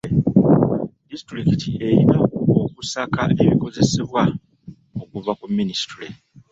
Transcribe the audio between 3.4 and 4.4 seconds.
ebikozesebwa